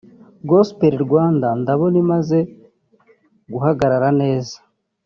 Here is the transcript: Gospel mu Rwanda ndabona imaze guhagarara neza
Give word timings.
Gospel 0.49 0.93
mu 0.99 1.03
Rwanda 1.05 1.47
ndabona 1.61 1.95
imaze 2.03 2.37
guhagarara 3.51 4.09
neza 4.21 4.57